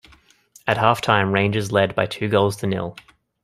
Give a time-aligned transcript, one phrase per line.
[0.65, 2.97] At half-time Rangers led by two goals to nil.